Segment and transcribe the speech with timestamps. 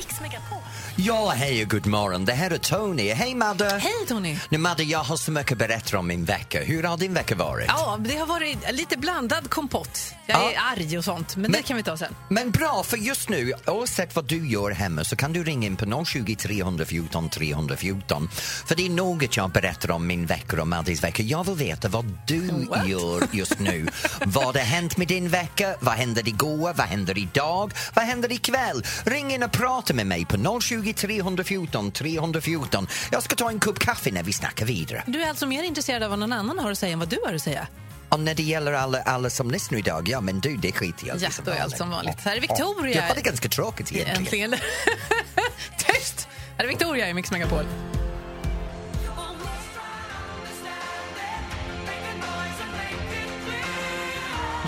[0.00, 0.58] Mix Megapol.
[0.96, 2.24] Ja, hej och god morgon.
[2.24, 3.10] Det här är Tony.
[3.12, 3.64] Hej Madde!
[3.82, 4.38] Hej Tony!
[4.48, 6.62] Nu Madde, jag har så mycket att berätta om min vecka.
[6.62, 7.66] Hur har din vecka varit?
[7.68, 10.00] Ja, det har varit lite blandad kompott.
[10.26, 10.60] Jag är Ja.
[10.76, 12.14] arg och sånt, men, Men- det kan vi ta sen.
[12.28, 15.76] Men bra, för just nu, oavsett vad du gör hemma så kan du ringa in
[15.76, 18.28] på 020 314 314.
[18.66, 21.22] För det är något jag berättar om min vecka och Maddes vecka.
[21.22, 22.88] Jag vill veta vad du What?
[22.88, 23.86] gör just nu.
[24.26, 25.74] vad har hänt med din vecka?
[25.80, 26.74] Vad hände igår?
[26.74, 27.72] Vad händer idag?
[27.94, 28.84] Vad händer ikväll?
[29.04, 32.86] Ring in och prata med mig på 020 314 314.
[33.10, 35.02] Jag ska ta en kopp kaffe när vi snackar vidare.
[35.06, 37.18] Du är alltså mer intresserad av vad någon annan har att säga än vad du
[37.26, 37.66] har att säga?
[38.08, 41.16] Och när det gäller alla, alla som lyssnar idag, ja men du, det skiter jag
[41.16, 42.20] i Ja, då är allt som vanligt.
[42.20, 43.02] Här är Victoria.
[43.02, 44.52] Har det ganska tråkigt egentligen.
[44.52, 44.54] Äntligen.
[45.78, 46.28] Tyst!
[46.56, 47.64] Här är Victoria i Mix Megapol.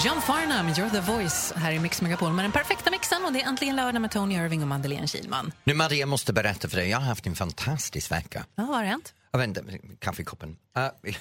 [0.04, 3.42] John Farnham, You're the voice, här i Mix Megapol med den perfekta mixen och det
[3.42, 5.52] är äntligen lördag med Tony Irving och Madeleine Kilman.
[5.64, 8.44] Nu Maria, måste berätta för dig, jag har haft en fantastisk vecka.
[8.54, 9.14] Ja, vad har hänt?
[9.30, 9.62] Jag vet inte,
[9.98, 10.56] kaffekoppen.
[10.78, 10.88] Uh,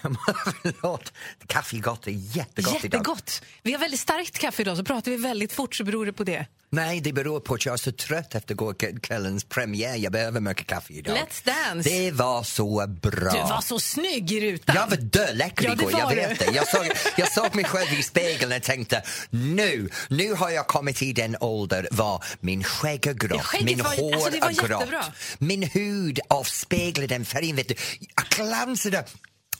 [0.62, 1.14] förlåt,
[1.48, 3.00] kaffe är gott, jättegott idag.
[3.00, 3.42] Jättegott!
[3.64, 6.24] Vi har väldigt starkt kaffe idag, så pratar vi väldigt fort så beror det på
[6.24, 6.46] det.
[6.70, 9.96] Nej, det beror på att jag är så trött efter går kvällens premiär.
[9.96, 11.18] Jag behöver mycket kaffe idag.
[11.18, 11.90] Let's Dance.
[11.90, 13.32] Det var så bra.
[13.32, 14.76] Du var så snygg i rutan!
[14.76, 16.52] Jag var döläcker Ja, igår, jag vet det.
[16.56, 21.02] Jag såg, jag såg mig själv i spegeln och tänkte nu, nu har jag kommit
[21.02, 25.64] i den ålder var min skägg är grått, min var- hår alltså, är grått, min
[25.64, 27.56] hud avspeglar den färgen.
[27.56, 27.76] Vet du.
[28.16, 29.06] Jag glansade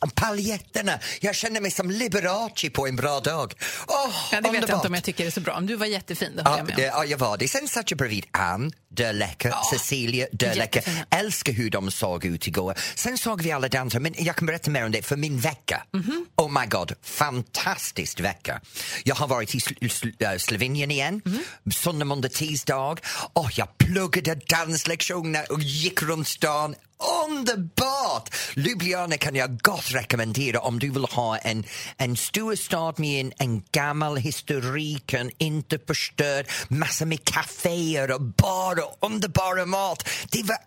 [0.10, 1.00] paljetterna.
[1.22, 3.54] Jag kände mig som Liberace på en bra dag.
[3.88, 3.96] Åh,
[4.32, 4.76] Ja, det vet jag underbart.
[4.76, 5.56] inte om jag tycker är så bra.
[5.56, 7.48] Men du var jättefin, det Ja, det, ja, jag var det.
[7.48, 10.80] Sen satt jag bredvid Ann, döläcker, Cecilia, döläcker.
[10.80, 11.06] jättefina.
[11.10, 12.76] Älskar hur de såg ut igår.
[12.96, 15.84] Sen såg vi alla dansa, men jag kan berätta mer om det för min vecka.
[15.94, 16.26] Mhm.
[16.36, 18.62] Oh my god, fantastisk vecka.
[19.04, 21.40] Jag har varit i Sl- Sl- äh, Slovenien igen, Mhm.
[21.74, 22.96] söndag, måndag, tisdag.
[23.34, 26.76] Och jag pluggade danslektioner och gick runt stan.
[27.26, 28.36] Underbart!
[28.56, 31.64] Ljubljana kan jag gott rekommendera om du vill ha en,
[31.98, 38.22] en stor stad med en, en gammal historik, en inte förstörd, massor med kaféer och
[38.22, 40.10] bar och underbara mat.
[40.32, 40.58] Det var...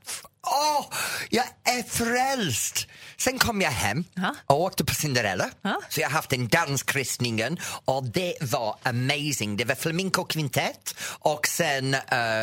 [0.46, 0.84] Åh,
[1.30, 2.86] jag är frälst!
[3.16, 4.04] Sen kom jag hem
[4.46, 5.50] och åkte på Cinderella.
[5.88, 9.56] Så jag har haft en danskristningen och det var amazing.
[9.56, 12.00] Det var flamenco kvintett och sen eh,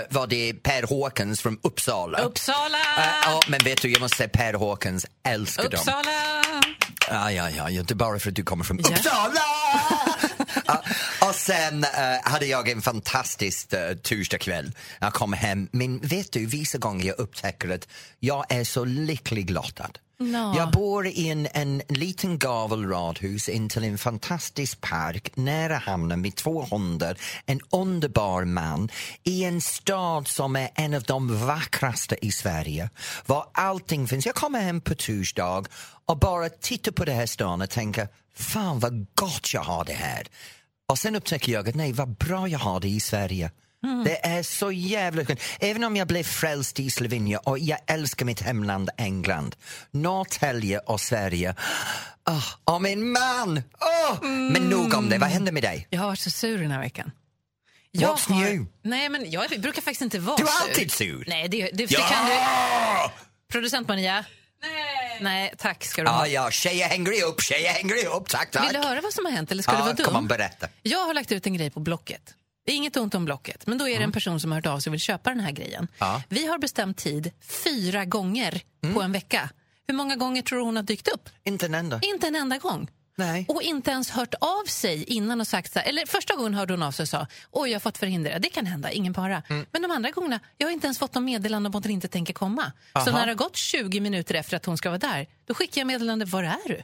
[0.09, 2.19] var det Per Håkans från Uppsala.
[2.19, 2.77] Uppsala!
[2.77, 5.73] Eh, ja, men vet du, jag måste säga Per Håkans, älskar dem.
[5.73, 6.11] Uppsala!
[7.09, 8.79] Ja, ja, ja, inte bara för att du kommer från.
[8.79, 9.41] Uppsala!
[11.20, 11.89] och sen eh,
[12.23, 14.71] hade jag en fantastisk uh, torsdagkväll.
[14.99, 17.87] Jag kom hem, men vet du, vissa gånger jag upptäcker att
[18.19, 19.91] jag är så lycklig lottad.
[20.19, 20.53] Nå.
[20.57, 26.65] Jag bor i en, en liten gavelradhus intill en fantastisk park nära hamnen med två
[26.71, 28.89] hundar, en underbar man
[29.23, 32.89] i en stad som är en av de vackraste i Sverige,
[33.25, 34.25] var allting finns.
[34.25, 35.63] Jag kommer hem på torsdag
[36.05, 39.93] och bara tittar på det här stan och tänker, fan vad gott jag har det
[39.93, 40.27] här.
[40.91, 43.51] Och sen upptäcker jag att nej, vad bra jag har det i Sverige.
[44.05, 45.39] Det är så jävla skönt.
[45.59, 49.55] Även om jag blev frälst i Slovenien och jag älskar mitt hemland England,
[49.91, 51.55] Norrtälje och Sverige.
[52.29, 53.61] Åh, och min man!
[53.79, 54.23] Åh!
[54.23, 55.87] Men nog om det, vad händer med dig?
[55.89, 57.11] Jag har varit så sur den här veckan.
[57.97, 58.65] What's new?
[58.83, 60.69] Nej, men jag brukar faktiskt inte vara Du är sur.
[60.69, 61.23] alltid sur.
[61.27, 62.33] Nej, det, det, det kan du...
[63.51, 64.25] Producent Maria?
[64.61, 65.17] Nej.
[65.21, 66.27] Nej, tack ska du ha.
[66.27, 68.65] Ja, ja, tjejer hänger ihop, tjejer hänger ihop, tack, tack.
[68.67, 70.05] Vill du höra vad som har hänt eller ska Ja, du vara dum?
[70.05, 70.67] kom on, berätta.
[70.83, 72.33] Jag har lagt ut en grej på Blocket.
[72.65, 74.65] Det är inget ont om Blocket, men då är det en person som har hört
[74.65, 75.77] av sig och vill köpa den här grejen.
[75.83, 75.87] Mm.
[75.97, 76.09] Ja.
[76.09, 76.21] Mm.
[76.29, 77.31] Vi har bestämt tid
[77.63, 78.61] fyra gånger
[78.93, 79.49] på en vecka.
[79.87, 81.29] Hur många gånger tror du hon har dykt upp?
[81.43, 81.99] Inte en enda.
[82.01, 82.89] Inte en enda gång.
[83.25, 83.45] Nej.
[83.49, 86.73] Och inte ens hört av sig innan och sagt så här, eller första gången hörde
[86.73, 89.43] hon av sig och sa oj jag har fått förhindra, det kan hända, ingen para.
[89.49, 89.65] Mm.
[89.71, 92.07] Men de andra gångerna, jag har inte ens fått någon meddelande om att hon inte
[92.07, 92.71] tänker komma.
[92.93, 93.11] Så Aha.
[93.11, 95.87] när det har gått 20 minuter efter att hon ska vara där, då skickar jag
[95.87, 96.83] meddelande, var är du?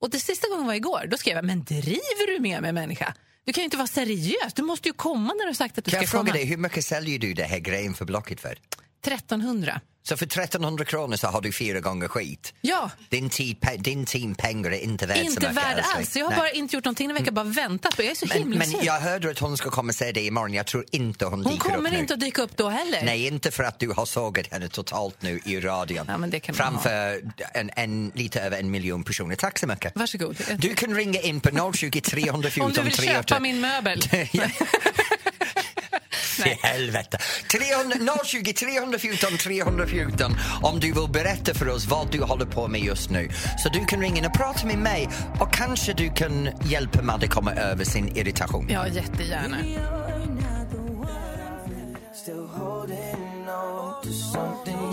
[0.00, 3.14] Och det sista gången var igår, då skrev jag, men driver du med mig människa?
[3.44, 5.84] Du kan ju inte vara seriös, du måste ju komma när du har sagt att
[5.84, 6.32] du Kan ska jag fråga komma.
[6.32, 8.58] dig, hur mycket säljer du det här grejen för Blocket för?
[9.06, 9.80] 1300.
[10.02, 12.54] Så för 1300 kronor så har du fyra gånger skit.
[12.60, 15.96] Ja, Din, tid, din timpengar är inte värd inte värd älskling.
[15.96, 16.16] alls.
[16.16, 16.38] Jag har Nej.
[16.38, 18.66] bara inte gjort någonting en vecka, bara väntat på Jag är så Men, himla men
[18.68, 18.78] sur.
[18.84, 20.54] jag hörde att hon ska komma och säga det imorgon.
[20.54, 21.98] Jag tror inte hon, Hon dyker upp kommer nu.
[21.98, 23.02] inte att dyka upp då heller.
[23.04, 26.04] Nej, inte för att du har sågat henne totalt nu i radion.
[26.08, 27.20] Ja, men det kan Framför
[27.54, 29.36] en, en, lite över en miljon personer.
[29.36, 29.92] Tack så mycket.
[29.96, 30.36] Varsågod.
[30.58, 33.22] Du kan ringa in på 020 314 Om du vill 300.
[33.22, 34.00] köpa min möbel.
[36.46, 37.18] I helvete.
[37.50, 42.80] 300, 020 314 314 om du vill berätta för oss vad du håller på med
[42.80, 43.28] just nu.
[43.58, 45.08] Så du kan ringa in och prata med mig
[45.40, 48.68] och kanske du kan hjälpa Madde komma över sin irritation.
[48.70, 49.56] Ja, jättegärna.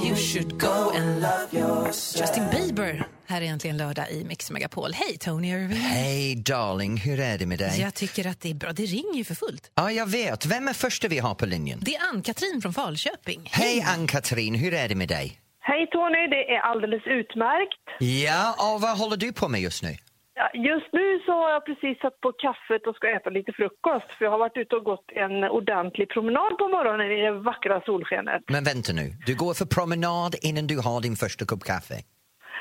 [0.05, 2.21] You should go and love yourself.
[2.21, 3.16] Justin Bieber.
[3.29, 4.91] Här är äntligen lördag i Mix Megapol.
[4.93, 5.77] Hej, Tony Irving.
[5.77, 7.81] Hej darling, hur är det med dig?
[7.81, 8.71] Jag tycker att det är bra.
[8.71, 9.71] Det ringer ju för fullt.
[9.75, 10.45] Ja, jag vet.
[10.45, 11.79] Vem är första vi har på linjen?
[11.81, 13.41] Det är Ann-Katrin från Falköping.
[13.51, 15.41] Hej Ann-Katrin, hur är det med dig?
[15.59, 17.83] Hej Tony, det är alldeles utmärkt.
[18.25, 19.89] Ja, och vad håller du på med just nu?
[20.35, 24.09] Ja, Just nu så har jag precis satt på kaffet och ska äta lite frukost
[24.17, 27.81] för jag har varit ute och gått en ordentlig promenad på morgonen i det vackra
[27.85, 28.41] solskenet.
[28.47, 31.95] Men vänta nu, du går för promenad innan du har din första kopp kaffe?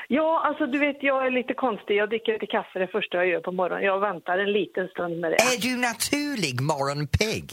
[0.07, 1.95] Ja, alltså du vet jag är lite konstig.
[1.95, 3.83] Jag dricker inte kaffe det första jag gör på morgonen.
[3.85, 5.35] Jag väntar en liten stund med det.
[5.35, 7.45] Är du naturlig morgonpigg?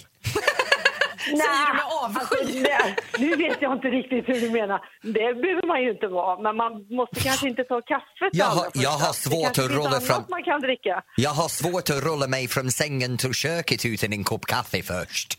[1.25, 2.21] Säger du med avsky?
[2.21, 4.81] Alltså, det, nu vet jag inte riktigt hur du menar.
[5.03, 8.61] Det behöver man ju inte vara, men man måste kanske inte ta kaffet Jag allra
[8.61, 11.03] har- jag har svårt att rulla fram- man kan dricka.
[11.17, 15.39] Jag har svårt att rulla mig från sängen till köket utan en kopp kaffe först.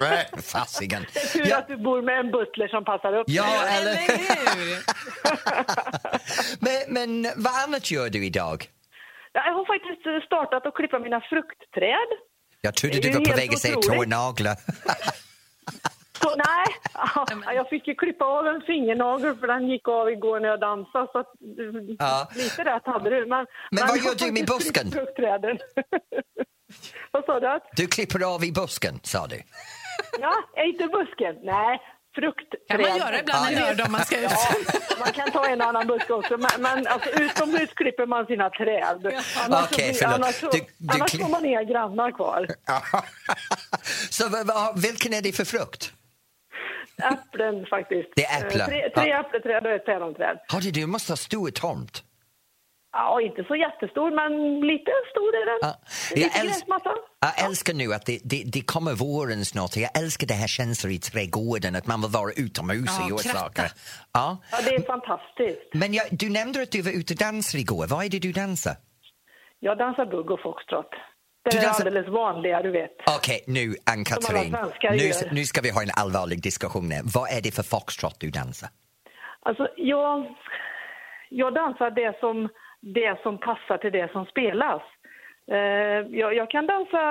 [0.00, 1.06] Nej, Fasiken.
[1.14, 3.24] Det är tur Ja, att du bor med en butler som passar upp.
[3.28, 4.06] ja, Eller eller...
[4.56, 4.82] hur?
[6.64, 8.64] men, men vad annat gör du idag?
[9.32, 12.08] Ja, Jag har faktiskt startat att klippa mina fruktträd.
[12.60, 14.56] Jag trodde du var på väg att säga tånaglar.
[16.22, 16.66] Så, nej,
[17.44, 20.60] ja, jag fick ju klippa av en fingernagel för den gick av igår när jag
[20.60, 21.06] dansade.
[21.12, 22.28] Så att, eh, Ja.
[22.34, 23.26] Lite rätt hade du.
[23.26, 24.90] Men, Men vad jag gör du med busken?
[27.10, 27.60] vad sa du?
[27.76, 29.42] Du klipper av i busken, sa du.
[30.20, 30.34] Ja,
[30.64, 31.34] inte busken.
[31.42, 31.78] Nej,
[32.14, 32.60] fruktträd.
[32.68, 34.30] kan man göra ibland en lördag om man ska ut.
[34.30, 38.50] Ja, man kan ta en annan buske också, men, men alltså, utomhus klipper man sina
[38.50, 39.06] träd.
[39.06, 40.14] Annars, så Okej, blir- förlåt.
[40.14, 42.46] annars, så, Du- du annars får man inga grannar kvar.
[44.10, 44.24] Så
[44.76, 45.92] vilken är det för frukt?
[47.12, 48.08] Äpplen faktiskt.
[48.16, 48.60] Det är äpplen.
[48.60, 49.20] Eh, Tre, tre Ja.
[49.20, 50.38] äppelträd och ett päronträd.
[50.48, 52.02] Har du, du måste ha stor tomt.
[52.92, 55.58] Ja, inte så jättestor, men lite stor är den.
[55.62, 55.74] Ja.
[56.14, 56.64] Jag, älsk,
[57.20, 59.76] jag älskar nu att det, det, det kommer våren snart.
[59.76, 63.38] Jag älskar det här känslan i trädgården, att man vill vara utomhus Ja, och göra
[63.38, 63.62] saker.
[64.12, 64.38] Ja.
[64.52, 65.74] Ja, det är fantastiskt.
[65.74, 67.86] Men jag, du nämnde att du var ute och dansade igår.
[67.86, 68.74] Vad är det du dansar?
[69.60, 70.90] Jag dansar bugg och foxtrot.
[71.44, 72.96] Det är dansar- alldeles vanliga, du vet.
[73.18, 74.56] Okej, nu Ann-Katrin.
[74.82, 77.02] Nu, nu ska vi ha en allvarlig diskussion här.
[77.14, 78.68] Vad är det för foxtrot du dansar?
[79.42, 80.26] Alltså, jag,
[81.30, 82.48] jag dansar det som,
[82.80, 84.82] det som passar till det som spelas.
[85.50, 87.02] Eh, jag, jag kan dansa,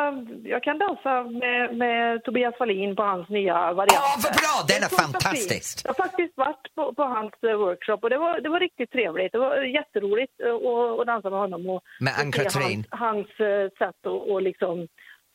[0.44, 4.04] jag kan dansa med, med Tobias Wallin på hans nya variant.
[4.06, 4.56] Åh, vad bra!
[4.68, 5.82] Den är fantastisk.
[5.86, 8.92] Jag har faktiskt varit på, på hans eh, workshop och det var, det var riktigt
[8.92, 9.32] trevligt.
[9.32, 13.70] Det var jätteroligt eh, att, att dansa med honom och, se Ann-Katrin- hans, hans eh,
[13.70, 14.88] sätt att och liksom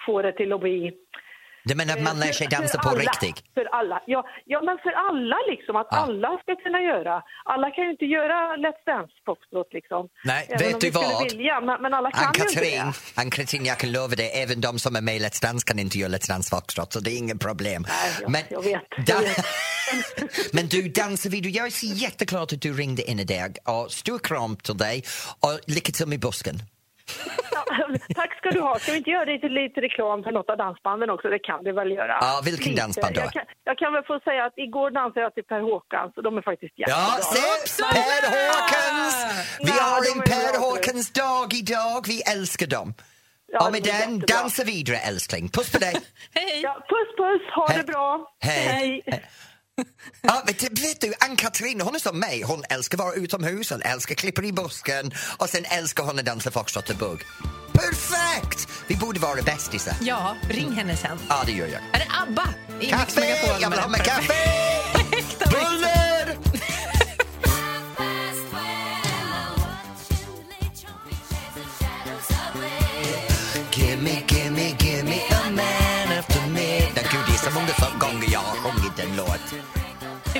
[0.07, 0.93] få det till att bli
[1.65, 3.45] Du menar att man lär sig för- dansa på alla, riktigt?
[3.55, 4.03] För alla.
[4.07, 5.77] Ja, ja, men för alla liksom.
[5.77, 5.97] Att Ja.
[5.97, 7.23] alla ska kunna göra.
[7.45, 10.09] Alla kan ju inte göra Let's Dance foxtrot liksom.
[10.25, 11.23] Nej, Även vet om du vad?
[11.33, 13.21] Vilja, men, men alla kan ju Ann-Katrin, inte det.
[13.21, 15.99] Ann-Katrin, jag kan lova dig, även de som är med i Let's Dance kan inte
[15.99, 17.87] göra Let's Dance Foxtrot, så det är inget problem.
[18.29, 19.47] Nej, jag- jag vet, jag vet.
[20.53, 21.39] Men du, dansar vi?
[21.51, 23.57] Jag är så jätteglad att du ringde in idag.
[23.65, 25.03] Och stor kram till dig
[25.41, 26.57] och lycka till med busken.
[28.45, 28.79] Ska du ha.
[28.79, 31.29] Ska vi inte göra lite, lite reklam för något av dansbanden också?
[31.29, 32.15] Det kan vi väl göra.
[32.21, 32.83] Ja, vilken Lite.
[32.83, 33.21] dansband då?
[33.21, 36.23] Jag kan, jag kan väl få säga att igår dansade jag till Per Håkans och
[36.23, 37.03] de är faktiskt jättebra.
[37.19, 37.83] Ja, se!
[37.95, 39.17] Per Håkans!
[39.61, 40.59] Vi Ja, har en Per.
[40.67, 42.05] Håkans dag idag.
[42.13, 42.95] Vi älskar dem.
[43.53, 44.37] Ja, och med den, jättebra.
[44.37, 45.49] dansa vidare älskling.
[45.49, 45.95] Puss på dig!
[46.35, 46.61] Hej!
[46.67, 47.79] Ja, puss puss, ha Hej.
[47.79, 48.09] det bra.
[48.41, 49.03] Hej.
[50.23, 52.43] Ja, vet, vet du, Ann-Katrin, hon är som mig.
[52.43, 56.51] Hon älskar vara utomhus, hon älskar klippa i busken och sen älskar hon att dansa
[56.51, 57.21] foxtrot och bugg.
[57.73, 58.69] Perfekt!
[58.87, 59.95] Vi borde vara bästisar.
[60.01, 61.19] Ja, ring henne sen.
[61.29, 61.81] Ja, det gör jag.
[61.93, 62.49] Är det ABBA
[62.81, 63.37] i Kaffe!
[63.61, 64.09] Jag vill ha Perfekt.
[64.09, 64.35] kaffe!
[65.51, 66.39] Buller!
[73.77, 74.44] Gimme, gimme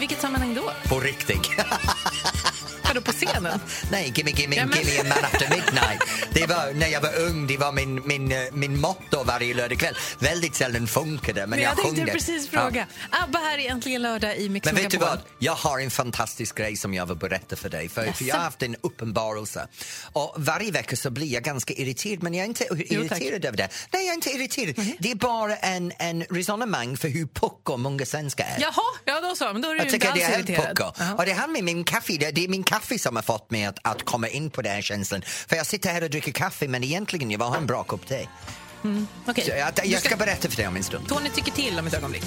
[0.05, 0.71] vilket sammanhang då?
[0.89, 1.51] På riktigt.
[3.45, 3.61] Scenen?
[3.91, 6.03] Nej, gimme, gimme, Ja, men- gimme a man after midnight.
[6.33, 9.95] Det var när jag var ung, det var min, min, eh, min motto varje lördagkväll.
[10.19, 12.13] Väldigt sällan funkade men, Men jag, jag tänkte sjöng det.
[12.13, 12.61] precis Ja.
[12.61, 12.87] fråga.
[13.11, 15.19] ABBA här är äntligen lördag i Mix Men vet du vad?
[15.39, 17.89] Jag har en fantastisk grej som jag vill berätta för dig.
[17.89, 19.67] För, för jag har haft en uppenbarelse.
[20.13, 23.69] Och varje vecka så blir jag ganska irriterad, men jag är inte irriterad över det.
[23.93, 24.79] Nej, jag är inte irriterad.
[24.79, 24.93] Mhm.
[24.99, 28.61] Det är bara en, en resonemang för hur pucko många svenskar är.
[28.61, 28.73] Jaha,
[29.05, 29.53] ja då så.
[29.53, 30.67] Men då är du Jag inte tycker alls är irriterad.
[30.77, 30.93] pucko.
[30.99, 31.15] Jaha.
[31.15, 32.13] Och det handlar med min kaffe.
[32.13, 34.73] Det det är min kaffe som har fått mig att, att komma in på den
[34.73, 35.23] här känslan.
[35.23, 38.07] För jag sitter här och dricker kaffe men egentligen jag vill ha en bra kopp
[38.07, 38.27] te.
[39.27, 39.45] Okej.
[39.45, 41.09] Så jag, jag ska berätta för dig om en stund.
[41.09, 42.25] Tony tycker till om ett ögonblick.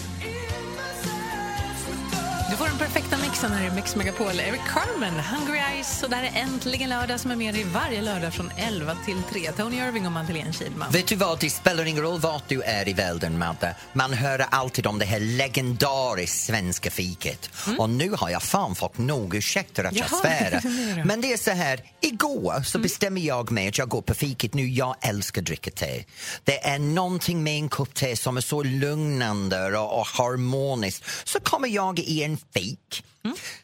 [2.50, 4.40] Du får den perfekta mixen här i Mix Megapol.
[4.40, 6.04] Eric Carmen, Hungry Eyes.
[6.04, 9.52] Och där är äntligen lördag som är med dig varje lördag från 11 till 3.
[9.52, 10.92] Tony Irving och Madeleine Kihlman.
[10.92, 13.76] Vet du vad, det spelar ingen roll vart du är i världen, Madde.
[13.94, 17.50] Man hör alltid om det här legendariskt svenska fiket.
[17.78, 20.62] Och nu har jag fan fått nog ursäkter att jag Jaha, svärar.
[20.62, 21.06] det är det.
[21.06, 24.54] Men det är så här, igår så bestämmer jag mig att jag går på fiket
[24.54, 24.68] nu.
[24.68, 26.04] Jag älskar att dricka te.
[26.44, 31.04] Det är någonting med en kopp te som är så lugnande och, och harmoniskt.
[31.24, 33.04] Så kommer jag i en fik,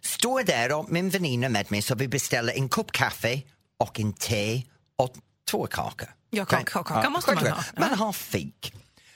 [0.01, 3.41] står där och min väninna med mig så vi beställer en kopp kaffe
[3.79, 4.61] och en te
[4.95, 5.13] och
[5.51, 6.09] två kakor.
[6.29, 7.63] Ja, kaka- kaka måste man ha.
[7.77, 8.73] Man har fik.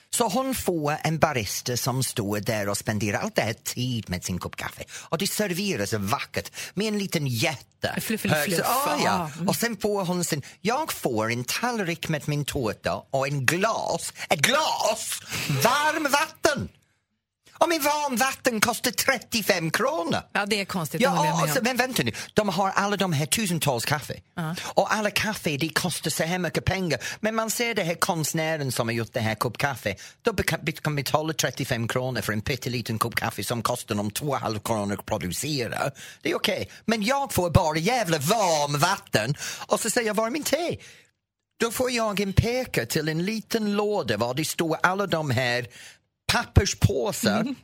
[0.09, 4.23] Så hon får en barista som står där och spenderar allt det här tid med
[4.23, 4.83] sin kopp kaffe.
[4.91, 8.01] Och det serveras vackert med en liten jätte.
[8.01, 8.59] Fluff, fluff, fluff.
[8.65, 9.11] Ah, ja.
[9.11, 10.41] Ah, Och sen får hon sin...
[10.61, 15.19] Jag får en tallrik med min tårta och en glas, ett glas
[15.63, 16.07] varm
[17.59, 20.21] Och min varmvatten kostar 35 kronor.
[20.33, 21.01] Ja, det är konstigt.
[21.01, 21.63] Ja, med och så, om.
[21.63, 22.11] men vänta nu.
[22.33, 24.21] De har alla de här tusentals kaffe.
[24.63, 26.99] Och alla kaffe, det kostar så här mycket pengar.
[27.19, 29.95] Men man ser det här konstnären som har gjort det här kopp kaffe.
[30.21, 30.33] Då
[30.83, 35.05] kan betala 35 kronor för en pytteliten kopp kaffe som kostar dem 2,5 kronor att
[35.05, 35.91] producera.
[36.21, 36.69] Det är okej.
[36.85, 39.35] Men jag får bara jävla varm vatten
[39.67, 40.77] och så säger jag, var är min te?
[41.59, 45.67] Då får jag en peka till en liten låda var det står alla de här
[46.33, 47.55] papperspåsar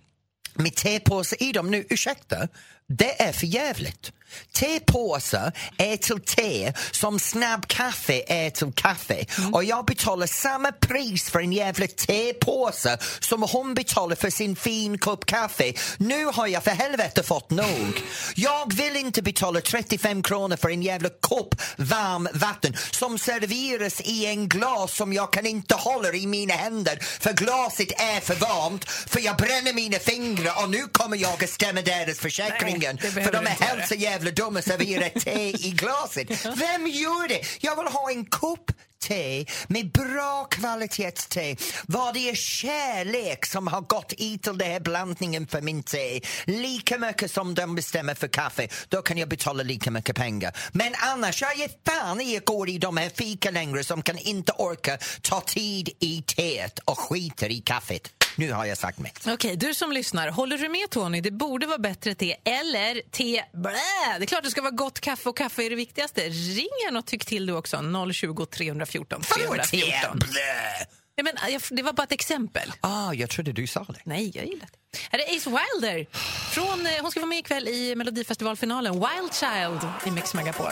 [0.53, 1.71] med tepåsar i dem.
[1.71, 2.47] Nu, ursäkta,
[2.87, 4.11] det är för jävligt.
[4.51, 9.25] Tepåsar är till te som snabbkaffe är till kaffe.
[9.53, 14.97] Och jag betalar samma pris för en jävla tepåse som hon betalar för sin fin
[14.97, 15.73] kopp kaffe.
[15.97, 18.01] Nu har jag för helvete fått nog.
[18.35, 24.25] Jag vill inte betala 35 kronor för en jävla kopp varm vatten som serveras i
[24.25, 28.89] en glas som jag kan inte hålla i mina händer för glaset är för varmt
[28.89, 33.31] för jag bränner mina fingrar och nu kommer jag att stämma deras försäkringen Nej, för
[33.31, 36.45] de är helt så jävla dumma att servera te i glaset.
[36.45, 37.41] Vem gör det?
[37.61, 38.71] Jag vill ha en kopp
[39.03, 41.55] te med bra kvalitetste.
[41.87, 46.21] Vad det är kärlek som har gått i till den här blandningen för min te.
[46.45, 50.57] Lika mycket som de bestämmer för kaffe, då kan jag betala lika mycket pengar.
[50.71, 54.17] Men annars, jag ger fan i att gå i de här fika längre som kan
[54.17, 58.22] inte orka ta tid i teet och skiter i kaffet.
[58.35, 59.27] Nu har jag sagt mitt.
[59.27, 61.21] Okej, du som lyssnar, håller du med Tony?
[61.21, 64.17] Det borde vara bättre te eller te blä.
[64.17, 66.21] Det är klart det ska vara gott kaffe och kaffe är det viktigaste.
[66.29, 67.77] Ring gärna och tyck till du också.
[68.13, 70.19] 020 314 314.
[70.19, 70.87] Blä.
[71.15, 71.35] Ja, men,
[71.69, 72.73] det var bara ett exempel.
[72.81, 73.99] Ah, jag trodde du sa det.
[74.03, 74.97] Nej, jag gillar det.
[75.11, 76.05] Här är Ace Wilder.
[76.51, 78.93] Från, eh, hon ska vara med ikväll i Melodifestivalfinalen.
[78.93, 80.71] Wild Child i Mix Megapol.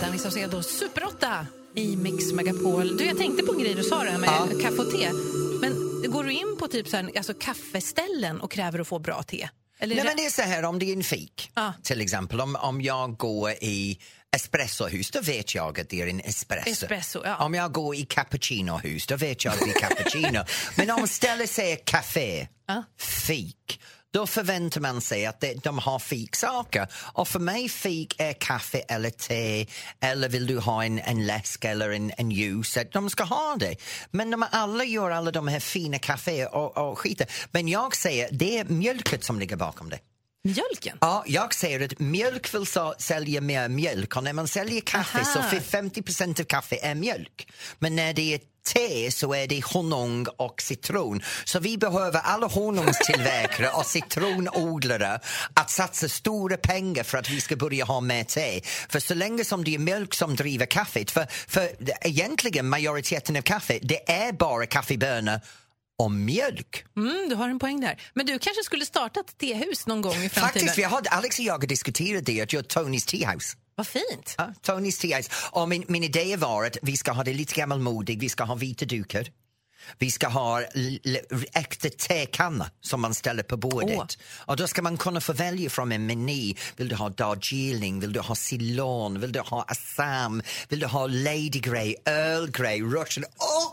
[0.00, 2.96] Danny Saucedo, Super 8 i Mix Megapol.
[2.96, 4.48] Du, jag tänkte på en grej du sa det här med Ja.
[4.62, 5.10] kaffe och te.
[5.60, 5.72] Men
[6.12, 9.48] går du in på typ så här, alltså kaffeställen och kräver att få bra te?
[9.78, 11.72] Eller Nej, är men det- det är så här, om det är en fik, Ja.
[11.82, 13.98] till exempel, om, om jag går i
[14.36, 16.70] espressohus, då vet jag att det är en espresso.
[16.70, 17.36] Espresso, ja.
[17.36, 20.44] Om jag går i cappuccinohus, då vet jag att det är cappuccino.
[20.76, 22.82] men om stället säger café, Ja.
[22.98, 23.80] fik,
[24.16, 26.86] då förväntar man sig att de har fiksaker.
[27.12, 29.66] Och för mig fik är kaffe eller te
[30.00, 33.56] eller vill du ha en, en läsk eller en, en ljus, att de ska ha
[33.58, 33.76] det.
[34.10, 37.26] Men de alla gör alla de här fina kaféer och, och skiter.
[37.50, 39.98] Men jag säger, det är mjölket som ligger bakom det.
[40.46, 40.98] Mjölken?
[41.00, 45.24] Ja, jag säger att mjölk vill så, sälja mer mjölk och när man säljer kaffe
[45.24, 45.48] så Aha.
[45.48, 47.48] för 50% av kaffe är mjölk.
[47.78, 51.22] Men när det är te så är det honung och citron.
[51.44, 55.20] Så vi behöver alla honungstillverkare och citronodlare
[55.54, 58.60] att satsa stora pengar för att vi ska börja ha mer te.
[58.88, 63.42] För så länge som det är mjölk som driver kaffet, för, för egentligen majoriteten av
[63.42, 65.40] kaffe, det är bara kaffebönor
[65.98, 66.84] och mjölk.
[66.96, 68.02] Mm, du har en poäng där.
[68.14, 70.42] Men du kanske skulle starta ett tehus någon gång i framtiden?
[70.42, 73.56] Faktiskt, vi har, Alex och jag har diskuterat det, att göra Tonys Teahouse.
[73.74, 74.34] Vad fint.
[74.38, 75.30] Ja, Tonys Teahouse.
[75.50, 78.54] Och min, min idé var att vi ska ha det lite gammalmodigt, vi ska ha
[78.54, 79.28] vita dukar.
[79.98, 80.62] Vi ska ha
[81.52, 83.96] äkta tekanna som man ställer på bordet.
[83.98, 84.06] Åh.
[84.46, 86.54] Och då ska man kunna få välja från en meny.
[86.76, 88.00] Vill du ha Darjeeling?
[88.00, 89.20] Vill du ha Ceylon?
[89.20, 90.42] Vill du ha Assam?
[90.68, 93.24] Vill du ha Lady Grey, Earl Grey, Russian?
[93.38, 93.72] Åh,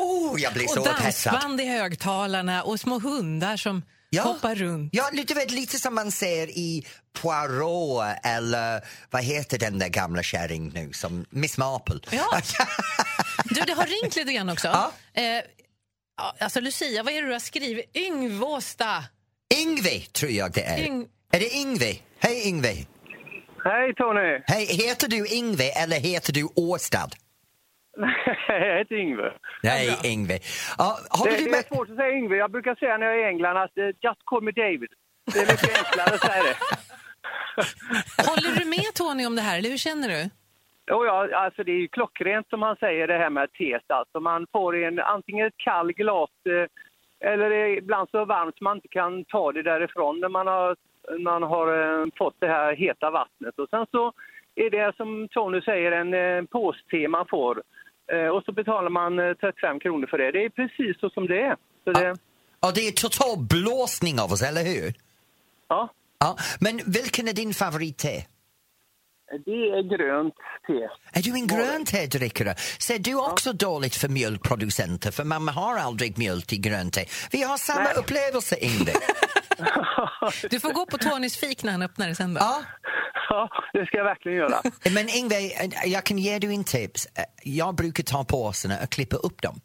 [0.00, 1.32] oh, jag blir så Och upphetsad.
[1.32, 3.82] dansband i högtalarna och små hundar som
[4.22, 4.90] hoppar runt.
[4.94, 6.86] Ja, lite, vet, lite som man ser i
[7.20, 12.00] Poirot eller vad heter den där gamla kärring nu som Miss Marple.
[12.10, 12.40] Ja.
[13.44, 14.68] Du, det har ringt lite grann också.
[14.68, 14.92] Ja.
[15.14, 15.24] Eh,
[16.16, 17.96] ja, alltså Lucia, vad är det du har skrivit?
[17.96, 19.04] Yngvåsta.
[19.54, 20.78] Ingve tror jag det är.
[20.78, 21.96] Yng- Är det Ingve?
[22.18, 22.68] Hej Ingve!
[23.64, 24.42] Hej Tony!
[24.46, 27.10] Hej, heter du Ingve eller heter du Åstad?
[28.48, 29.32] jag heter Yngve.
[29.62, 30.38] Nej, Ingve.
[30.78, 32.36] Ja, har Det, du det är svårt att säga Yngve.
[32.36, 34.92] Jag brukar säga när jag är i England att eh, just call me David.
[35.32, 36.56] Det är mycket enklare att säga det.
[38.30, 40.30] Håller du med Tony om det här, eller hur känner du?
[40.94, 43.90] Och ja, alltså det är ju klockrent som man säger det här med teet.
[43.90, 48.88] Alltså man får en, antingen ett kall glas eh, eller ibland så varmt man inte
[48.88, 50.76] kan ta det därifrån när man har,
[51.18, 53.58] man har eh, fått det här heta vattnet.
[53.58, 54.12] Och sen så
[54.54, 57.62] är det som Tony säger en påste man får.
[58.12, 60.30] Eh, och så betalar man eh, 35 kronor för det.
[60.32, 61.56] Det är precis så som det är.
[61.84, 62.16] Så det,
[62.60, 64.94] Ja, det är total blåsning av oss, eller hur?
[65.68, 65.88] ja,
[66.20, 68.26] Ja, men vilken är din favoritte?
[69.44, 70.34] det är grönt
[70.66, 70.88] te.
[71.18, 72.54] Är du en grön tedrickare?
[72.78, 75.10] Ser du också dåligt för mjölkproducenter?
[75.10, 77.04] För man har aldrig mjölk i grönt te.
[77.32, 77.94] Vi har samma Nej.
[77.96, 78.92] upplevelse, Ingve.
[80.50, 82.40] Du får gå på Tonys fik när han öppnar det sen då.
[82.40, 82.62] ja,
[83.28, 84.62] Ja, det ska jag verkligen göra.
[84.90, 85.40] men Ingve,
[85.86, 87.08] jag kan ge dig en tips.
[87.42, 89.60] Jag brukar ta påsarna och klippa upp dem.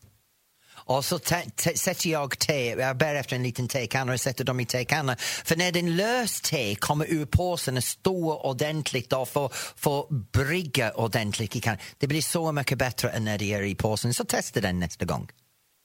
[0.74, 4.44] Och så te- te- sätter jag te, jag bär efter en liten tekanna och sätter
[4.44, 5.16] dem i tekannan.
[5.20, 10.92] För när den lös te kommer ur påsen och står ordentligt och får, får brygga
[10.92, 11.80] ordentligt i kannan.
[11.98, 14.14] Det blir så mycket bättre än när det är i påsen.
[14.14, 15.28] Så testa den nästa gång.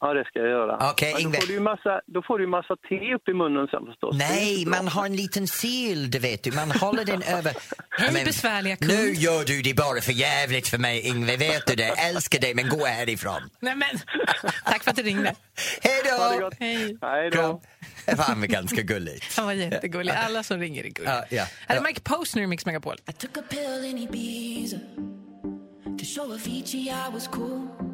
[0.00, 0.90] Ja, det ska jag göra.
[0.90, 1.38] Okej, Men Ingve.
[1.38, 4.18] då, får du ju massa, då får du massa te upp i munnen sen förstås.
[4.18, 6.52] Det Nej, man har en liten sil, du vet du.
[6.52, 7.52] Man håller den över...
[7.90, 8.90] Hej, besvärliga kund.
[8.90, 11.36] Nu gör du det bara för jävligt för mig, Ingve.
[11.36, 11.88] Vet du det?
[11.88, 13.40] Älskar dig, men gå härifrån.
[13.60, 14.00] Nej, men.
[14.64, 15.34] Tack för att du ringde.
[15.82, 16.50] Hej det då!
[16.60, 16.98] Hej.
[17.02, 17.62] Hej då.
[18.06, 19.24] Det var med ganska gulligt.
[19.36, 20.12] Han var jättegullig.
[20.12, 21.14] Alla som ringer är gulliga.
[21.14, 21.44] Ja, ja.
[21.68, 22.96] Här är Mike Posner i Mix Megapol.
[23.08, 24.76] I took a pill in Ibiza
[25.98, 27.93] to show Avicii I was cool.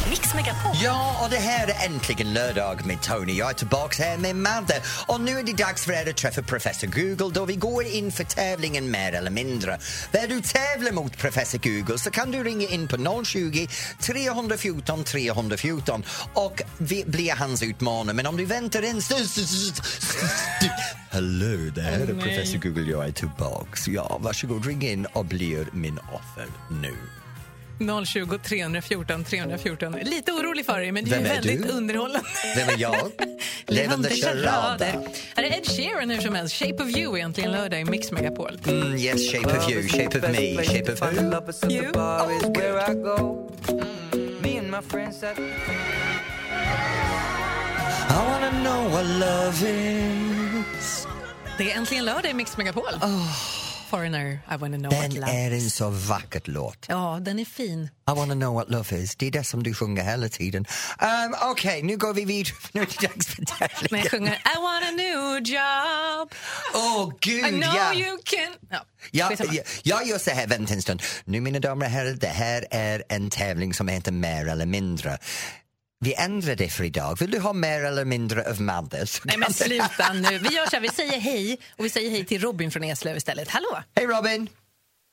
[0.09, 0.71] Mix Megapol.
[0.83, 3.33] Ja, och det här är äntligen lördag med Tony.
[3.33, 4.81] Jag är tillbaka här med Madde.
[5.07, 8.11] Och nu är det dags för er att träffa Professor Google då vi går in
[8.11, 9.79] för tävlingen mer eller mindre.
[10.11, 13.67] Där du tävlar mot Professor Google så kan du ringa in på 020
[13.99, 18.15] 314 314 och vi blir hans utmanare.
[18.15, 19.01] Men om du väntar en.
[21.11, 22.91] Hallå, det här är Professor Google.
[22.91, 23.87] Jag är tillbaks.
[23.87, 27.20] Ja, varsågod, ring in och blir min offer nu.
[28.05, 29.91] 020 314 314.
[30.01, 31.69] Lite orolig för dig, men det är är väldigt du?
[31.69, 32.29] underhållande.
[32.55, 33.11] Vem är jag?
[33.67, 34.85] Levande charada.
[35.35, 36.55] Här är Ed Sheeran hur som helst.
[36.55, 38.59] Shape of you egentligen lördag i Mix Megapol.
[38.67, 41.71] Mm, yes, shape of you, shape of me, shape of who?
[41.71, 41.91] You?
[41.93, 42.71] Oh, good.
[48.09, 51.07] I wanna know what love is.
[51.57, 52.83] Det är äntligen lördag i Mix Megapol.
[53.91, 56.85] Foreigner, I wanna know what Den love är en så vackert låt.
[56.89, 57.83] Ja, den är fin.
[57.83, 59.15] I wanna know what love is.
[59.15, 60.65] Det är det som du sjunger hela tiden.
[61.01, 62.55] Um, Okej, nu går vi vidare.
[62.73, 64.03] Nu är det dags för Men tävlingen.
[64.03, 66.33] jag sjunger I want a new job.
[66.73, 67.93] Åh, gud, I know ja!
[67.93, 68.55] you can...
[68.69, 71.01] Ja, Ja, ja, jag gör så här, vänta en stund.
[71.25, 75.17] Nu mina damer och herrar, det här är en tävling som heter Mer eller mindre.
[76.03, 77.19] Vi ändrar det för idag.
[77.19, 79.05] Vill du ha mer eller mindre av Madde?
[79.23, 80.37] Nej men sluta nu.
[80.37, 83.17] Vi gör så här, vi säger hej och vi säger hej till Robin från Eslöv
[83.17, 83.49] istället.
[83.49, 83.77] Hallå!
[83.95, 84.49] Hej Robin!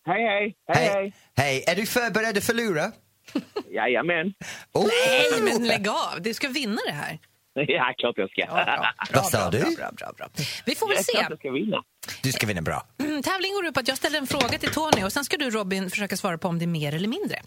[0.06, 0.54] Hej, hej.
[0.74, 1.12] Hej, hej.
[1.36, 2.92] Hej, är du förberedd att förlora?
[3.70, 4.34] Jajamän.
[4.72, 4.86] Oh.
[5.06, 7.18] Nej men lägg av, du ska vinna det här.
[7.54, 8.40] Ja, klart jag ska.
[8.40, 9.60] Ja, bra, bra, Vad sa bra, du?
[9.60, 10.28] Bra, bra, bra, bra.
[10.66, 11.12] Vi får väl Jag se.
[11.12, 11.82] klart jag ska vinna.
[12.22, 12.86] Du ska vinna bra.
[12.98, 15.36] Mm, tävlingen går ut på att jag ställer en fråga till Tony och sen ska
[15.36, 17.40] du Robin försöka svara på om det är mer eller mindre.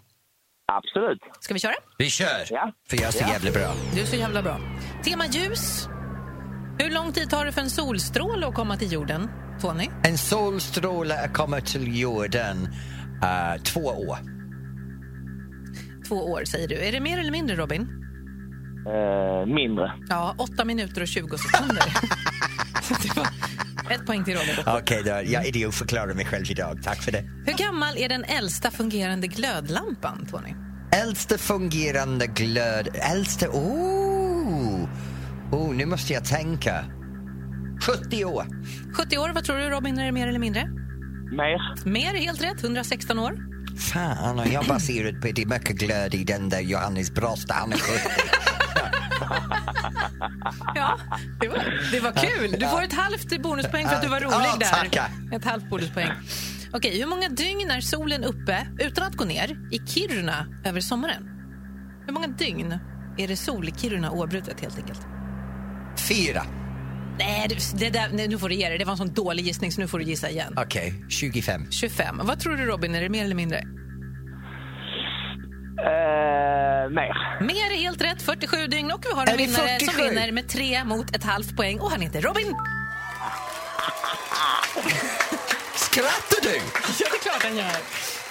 [0.72, 1.18] Absolut.
[1.40, 1.74] Ska vi köra?
[1.98, 2.46] Vi kör!
[2.50, 2.72] Ja.
[2.90, 3.28] För jag är så Ja.
[3.28, 3.74] jävla bra.
[3.94, 4.60] Du är så jävla bra.
[5.04, 5.88] Tema ljus.
[6.78, 9.88] Hur lång tid tar det för en solstråle att komma till jorden, Tony?
[10.04, 12.56] En solstråle kommer till jorden
[13.22, 14.18] uh, två år.
[16.08, 16.74] Två år säger du.
[16.74, 17.80] Är det mer eller mindre Robin?
[18.86, 19.92] Eh, mindre.
[20.08, 21.84] Ja, 8 minuter och 20 sekunder.
[23.90, 24.54] ett poäng till Robin.
[24.66, 25.20] Okej, då.
[25.32, 26.78] jag idiotförklarar mig själv idag.
[26.82, 27.24] Tack för det.
[27.46, 30.54] Hur gammal är den äldsta fungerande glödlampan, Tony?
[30.92, 32.88] Äldsta fungerande glöd...
[32.94, 33.48] Äldsta...
[33.48, 34.88] Oh!
[35.52, 35.74] oh!
[35.74, 36.84] Nu måste jag tänka.
[37.80, 38.46] 70 år.
[38.92, 40.68] 70 år, vad tror du Robin, är det mer eller mindre?
[41.32, 41.88] Mer.
[41.88, 42.64] Mer, helt rätt.
[42.64, 43.36] 116 år.
[43.78, 47.76] Fan, och jag baserat på det mycket glöd i den där Johannes Brost, han är
[47.76, 48.08] 70.
[50.74, 50.98] Ja,
[51.40, 52.56] det var, det var kul.
[52.58, 54.56] Du får ett halvt bonuspoäng för att du var rolig Ja,
[54.90, 55.36] där.
[55.36, 56.10] Ett halvt bonuspoäng.
[56.72, 61.28] Okej, hur många dygn är solen uppe utan att gå ner i Kiruna över sommaren?
[62.06, 62.78] Hur många dygn
[63.18, 65.00] är det sol i Kiruna oavbrutet helt enkelt?
[66.08, 66.42] Fyra.
[67.18, 68.78] Nej, det, där, nej, nu får du ge dig.
[68.78, 70.54] Det var en sån dålig gissning så nu får du gissa igen.
[70.56, 71.70] Okej, 25.
[71.70, 72.20] 25.
[72.24, 73.62] Vad tror du Robin, är det mer eller mindre?
[75.82, 77.40] Eh, mer.
[77.40, 80.08] Mer är helt rätt, 47 dygn och vi har en det vinnare som 47?
[80.08, 82.56] vinner med tre mot ett halvt poäng och han heter Robin.
[85.74, 86.56] Skrattar du?
[87.00, 87.72] Ja, det är klart han gör.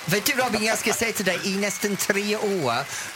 [0.06, 2.74] Vet du Robin, jag ska säga till dig, i nästan tre år,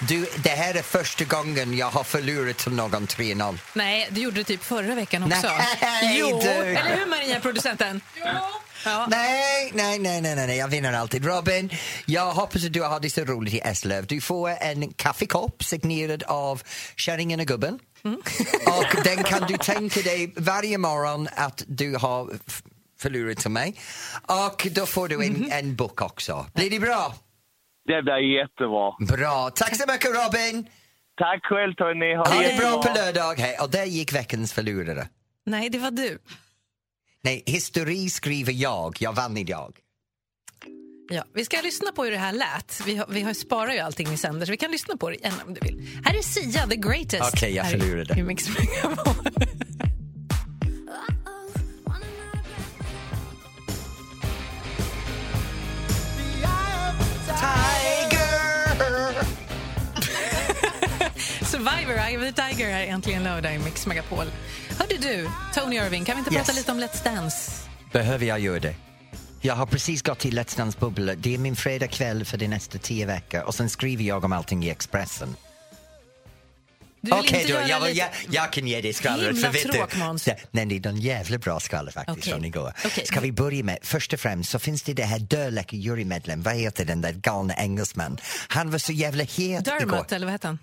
[0.08, 3.58] du, det här är första gången jag har förlorat till någon 3-0.
[3.74, 5.48] Nej, du gjorde det typ förra veckan också.
[5.82, 6.50] Nej, jo, du.
[6.50, 8.02] eller hur Maria, producenten?
[8.16, 8.52] Ja.
[9.08, 11.26] Nej, nej, nej, nej, nej, nej, jag vinner alltid.
[11.26, 11.70] Robin,
[12.06, 14.08] jag hoppas att du har det så roligt i Eslöv.
[14.08, 16.62] Du får en kaffekopp signerad av
[16.96, 17.80] Kärringen och gubben.
[18.68, 22.30] Och den kan du tänka dig varje morgon att du har
[23.00, 23.76] förlorat till mig.
[24.22, 26.46] Och då får du en, en bok också.
[26.54, 27.14] Blir det bra?
[27.88, 28.92] Det blir jättebra.
[29.18, 29.50] Bra.
[29.50, 30.68] Tack så mycket Robin!
[31.18, 32.16] Tack själv Tony.
[32.16, 33.36] Ha, Ha det bra på lördag.
[33.40, 33.58] Hej.
[33.62, 35.08] Och där gick veckans förlorare.
[35.46, 36.20] Nej, det var du.
[37.26, 38.98] Nej, histori skriver jag.
[39.00, 39.76] Jag vann idag.
[41.10, 42.82] Ja, vi ska lyssna på hur det här lät.
[42.86, 45.16] Vi, har, vi har sparar ju allting vi sänder så vi kan lyssna på det
[45.16, 46.02] igen om du vill.
[46.06, 47.34] Här är Sia, the greatest.
[47.34, 48.20] Okej, jag Här i- förlorade.
[48.20, 48.46] i Mix.
[57.86, 59.26] Tiger!
[61.46, 64.26] Survivor, Eye of the Tiger är äntligen lördag i Mix Megapol.
[64.80, 66.46] Hörde du, Tony Irving, kan vi inte Yes.
[66.46, 67.52] prata lite om Let's Dance?
[67.94, 68.76] Behöver jag göra det?
[69.42, 71.16] Jag har precis gått till Let's Dance Bubbla.
[71.16, 74.66] Det är min fredagkväll för de nästa tio veckor och sen skriver jag om allting
[74.66, 75.36] i Expressen.
[77.12, 77.98] Okej då, göra jag, lite...
[78.00, 79.28] jag, jag kan ge dig skvallret.
[79.36, 80.24] Himla för vet tråk, du, Måns.
[80.24, 82.34] det, nej, det är en jävla bra skvaller faktiskt Okej.
[82.34, 82.74] från igår.
[82.86, 83.06] Okej.
[83.06, 86.56] Ska vi börja med, först och främst så finns det det här dödläcka jurymedlem, vad
[86.56, 88.18] heter den där galna engelsman?
[88.48, 89.32] Han var så jävla het
[89.68, 89.80] igår.
[89.80, 90.60] Dermot, eller vad heter han?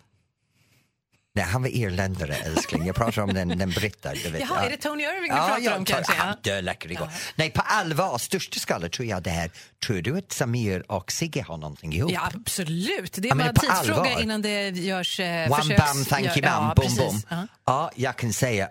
[1.34, 2.86] Nej, han var irländare älskling.
[2.86, 3.70] Jag pratar om den, den.
[3.70, 4.40] Du vet.
[4.40, 6.12] Jaha, är det Tony Irving du pratar om tar- kanske?
[6.12, 6.36] Han Ja.
[6.52, 7.08] dödläcker igår.
[7.36, 9.50] Nej, på allvar, största skvallret tror jag det här.
[9.86, 12.12] Tror du att Samir och Sigge har någonting ihop?
[12.12, 13.12] Ja, absolut.
[13.12, 14.22] Det är Ja, men bara på tidsfråga allvar.
[14.22, 15.80] innan det görs eh, One försöks...
[15.80, 17.22] bam, thank you ja, bam, ja, boom boom.
[17.28, 17.46] Ja.
[17.66, 18.68] Ja, jag kan säga,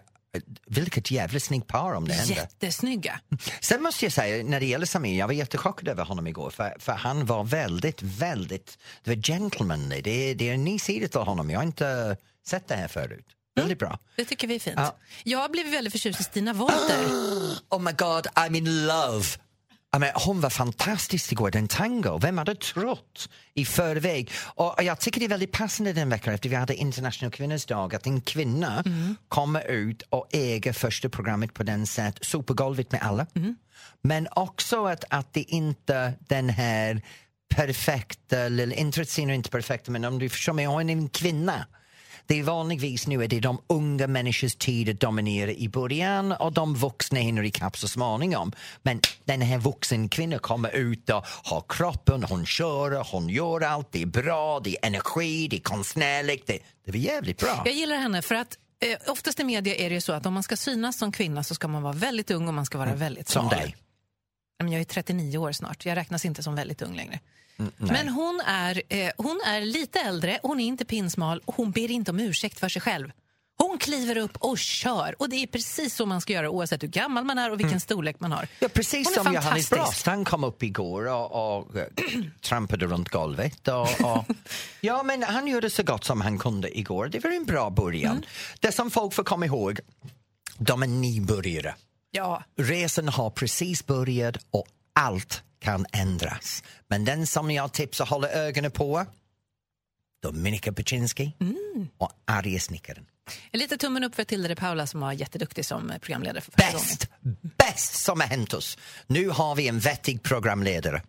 [0.67, 2.35] vilket jävla snyggt par om det händer.
[2.35, 3.19] Jättesnygga.
[3.61, 6.75] Sen måste jag säga, när det gäller Samir, jag var jättechockad över honom igår för,
[6.79, 10.01] för han var väldigt, väldigt, det var gentlemanly.
[10.01, 13.25] Det, det är en ny sida till honom, jag inte sett det här förut.
[13.55, 13.99] Väldigt bra.
[14.15, 14.75] Det tycker vi är fint.
[14.77, 14.97] Ja.
[15.23, 17.05] Jag har blivit väldigt förtjust i Stina Wolter.
[17.69, 19.25] Oh my god, I'm in love!
[19.95, 22.17] I mean, hon var fantastisk igår, den tango.
[22.17, 24.31] Vem hade trott i förväg?
[24.55, 27.95] Och jag tycker det är väldigt passande den veckan efter vi hade internationella kvinnors dag
[27.95, 28.83] att en kvinna
[29.27, 33.27] kommer ut och äger första programmet på den sätt, supergolvet med alla.
[34.01, 37.01] Men också att, att det inte den här
[37.55, 41.65] perfekta, eller inte inte perfekta, men om du förstår mig, hon är en kvinna.
[42.25, 46.53] Det är vanligtvis nu är det de unga människors tid att dominera i början och
[46.53, 48.51] de vuxna hinner ikapp så småningom.
[48.81, 53.87] Men den här vuxen kvinnan kommer ut och har kroppen, hon kör, hon gör allt,
[53.91, 57.61] det är bra, det är energi, det är konstnärligt, det, det är jävligt bra.
[57.65, 60.33] Jag gillar henne för att eh, oftast i media är det ju så att om
[60.33, 62.95] man ska synas som kvinna så ska man vara väldigt ung och man ska vara
[62.95, 63.59] väldigt Som smal.
[63.59, 63.75] dig.
[64.63, 67.19] Men jag är 39 år snart, jag räknas inte som väldigt ung längre.
[67.61, 67.93] Mm.
[67.93, 71.91] Men hon är, eh, hon är lite äldre, hon är inte pinsmal och hon ber
[71.91, 73.11] inte om ursäkt för sig själv.
[73.57, 76.87] Hon kliver upp och kör och det är precis så man ska göra oavsett hur
[76.87, 78.39] gammal man är och vilken storlek man har.
[78.39, 78.49] Mm.
[78.59, 79.69] Ja, precis som Johannes.
[79.69, 80.05] Brost.
[80.05, 81.85] Han kom upp igår och, och eh,
[82.41, 83.67] trampade runt golvet.
[83.67, 84.25] Och, och,
[84.81, 87.07] ja, men han gjorde så gott som han kunde igår.
[87.07, 88.11] Det var en bra början.
[88.11, 88.25] Mm.
[88.59, 89.79] Det som folk får komma ihåg,
[90.57, 91.75] de är nybörjare.
[92.11, 96.63] Ja, Resan har precis börjat och allt kan ändras.
[96.87, 99.05] Men den som jag tipsar håller ögonen på,
[100.23, 101.87] Dominika Peczynski Mm.
[101.97, 103.05] och arga snickaren.
[103.51, 106.51] lite tummen upp för Tilde de Paula som var jätteduktig som programledare för.
[106.57, 107.07] Bäst,
[107.57, 108.77] bäst som har hänt oss.
[109.07, 111.01] Nu har vi en vettig programledare.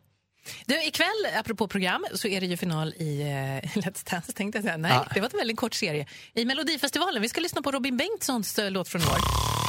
[0.67, 3.27] Du, ikväll, apropå program, så är det ju final i eh,
[3.81, 4.77] Let's Dance, tänkte jag säga.
[4.77, 5.07] Nej, Ja.
[5.15, 6.07] det var en väldigt kort serie.
[6.35, 7.23] I Melodifestivalen.
[7.23, 9.62] Vi ska lyssna på Robin Bengtssons eh, låt från i år.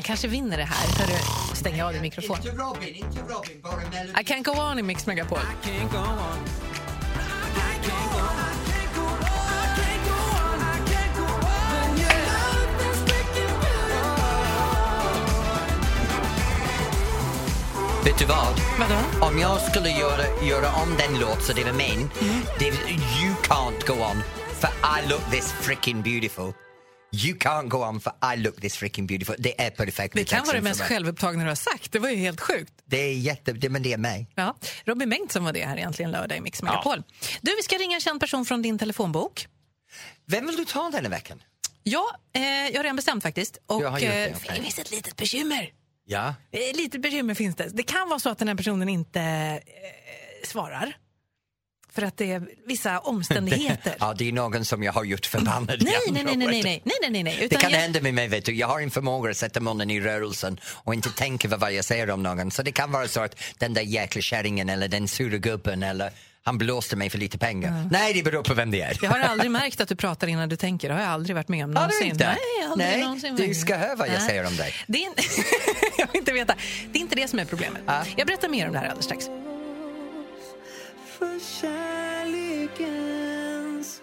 [0.00, 0.98] Han kanske vinner det här.
[0.98, 1.18] Hörru,
[1.54, 2.36] stäng av din mikrofon.
[2.36, 4.20] Robin, inte Robin, bara Melody.
[4.20, 5.38] I can't go on i Mix Megapol.
[18.04, 18.60] Vet du vad?
[18.78, 19.26] Vadå?
[19.26, 22.40] Om jag skulle göra, göra om den låt så det var min, Mm.
[22.58, 24.22] det, you can't go on
[24.60, 26.52] for I look this freaking beautiful.
[27.12, 29.34] You can't go on for I look this freaking beautiful.
[29.38, 30.14] Det är perfekt.
[30.14, 31.92] Det kan vara det mest självupptagna du har sagt.
[31.92, 32.72] Det var ju helt sjukt.
[32.84, 34.28] Det är jätte, det, men det är mig.
[34.34, 34.56] Ja.
[34.84, 37.02] Robin Bengtsson var det här egentligen lördag i Mix Megapol.
[37.40, 39.46] Du, vi ska ringa en känd person från din telefonbok.
[40.26, 41.42] Vem vill du ta denna veckan?
[41.82, 43.58] Ja, eh, jag har redan bestämt faktiskt.
[43.66, 44.52] Och Jag har gjort det, eh, okej.
[44.56, 45.70] det finns ett litet bekymmer.
[46.06, 46.34] Ja.
[46.52, 47.68] Eh, litet bekymmer finns det.
[47.72, 50.96] Det kan vara så att den här personen inte eh, svarar.
[51.94, 53.94] För att det är vissa omständigheter.
[54.00, 55.82] ja, det är någon som jag har gjort förbannad.
[55.84, 57.36] Nej, nej, nej, nej, nej, nej, nej, nej, nej.
[57.38, 58.54] Det Utan kan jag, hända med mig, vet du.
[58.54, 61.84] Jag har en förmåga att sätta munnen i rörelsen och inte tänka på vad jag
[61.84, 62.50] säger om någon.
[62.50, 66.10] Så det kan vara så att den där jäkla kärringen eller den sura gubben eller
[66.42, 67.88] han blåste mig för lite pengar.
[67.90, 68.98] Nej, det beror på vem det är.
[69.02, 70.88] jag har aldrig märkt att du pratar innan du tänker.
[70.88, 72.06] Det har jag aldrig varit med om Har du någonsin.
[72.06, 72.26] inte?
[72.26, 73.36] Nej, aldrig Nej, någonsin.
[73.36, 74.28] du ska höra vad jag Nej.
[74.28, 74.72] säger om dig.
[74.86, 75.10] Det är,
[75.98, 76.54] jag vill inte veta.
[76.92, 77.82] Det är inte det som är problemet.
[77.86, 78.02] Ja.
[78.16, 79.26] Jag berättar mer om det här alldeles strax.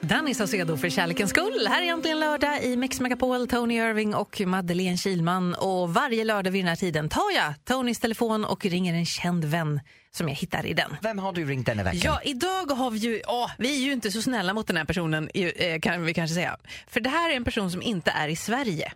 [0.02, 1.68] Danny Saucedo för kärlekens skull.
[1.70, 5.56] Här är äntligen lördag i Mix Megapol, Tony Irving och Madeleine Kilman.
[5.56, 9.46] Och varje lördag vid den här tiden tar jag Tonys telefon och ringer en känd
[9.46, 9.80] vän
[10.12, 10.96] som jag hittar i den.
[11.02, 12.02] Vem har du ringt denna veckan?
[12.04, 14.86] Ja, idag har vi ju, åh, vi är ju inte så snälla mot den här
[14.86, 16.58] personen eh, kan vi kanske säga.
[16.88, 18.92] För det här är en person som inte är i Sverige.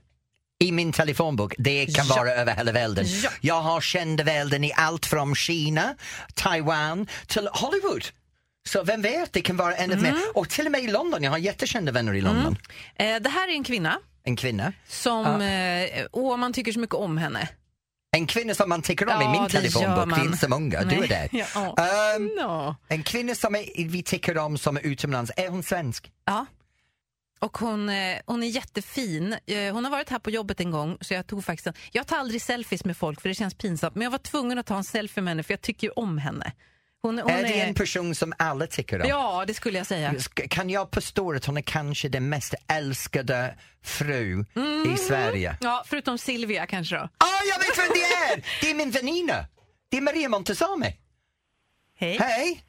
[0.61, 2.15] I min telefonbok, det kan Ja.
[2.15, 3.05] vara över hela världen.
[3.23, 3.29] Ja.
[3.41, 5.95] Jag har kända världen i allt från Kina,
[6.35, 8.05] Taiwan till Hollywood.
[8.69, 10.03] Så vem vet, det kan vara ännu Mm.
[10.03, 10.21] mer.
[10.33, 12.57] Och till och med i London, jag har jättekända vänner i London.
[12.95, 14.73] Eh, det här är en kvinna En kvinna.
[14.87, 17.49] som, eh, åh, man tycker så mycket om henne.
[18.17, 20.25] En kvinna som man tycker om Ja, i min det telefonbok, det är man.
[20.25, 20.83] inte så många.
[20.83, 21.07] Du är Nej.
[21.09, 21.29] där.
[21.31, 21.45] Ja,
[21.77, 22.15] ja.
[22.15, 22.75] Ehm, Nå.
[22.87, 26.11] en kvinna som är, vi tycker om som är utomlands, är hon svensk?
[26.25, 26.45] Ja.
[27.41, 29.35] Och hon, eh, hon är jättefin.
[29.47, 32.07] Eh, Hon har varit här på jobbet en gång så jag tog faktiskt en, Jag
[32.07, 34.77] tar aldrig selfies med folk för det känns pinsamt men jag var tvungen att ta
[34.77, 36.51] en selfie med henne för jag tycker ju om henne.
[37.03, 39.07] Hon, hon är det en person som alla tycker om?
[39.09, 40.15] Ja, det skulle jag säga.
[40.49, 44.93] Kan jag påstå att hon är kanske den mest älskade fru Mm.
[44.93, 45.57] i Sverige?
[45.61, 47.01] Ja, förutom Silvia kanske då.
[47.01, 48.45] Ah, jag vet vem det är!
[48.61, 49.45] Det är min väninna.
[49.89, 50.97] Det är Maria Montazami.
[51.99, 52.17] Hej.
[52.21, 52.63] Hej!